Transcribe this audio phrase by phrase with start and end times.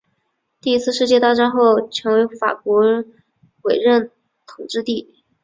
[0.59, 2.81] 第一次世界大战后成为法国
[3.61, 4.09] 委任
[4.47, 5.23] 统治地。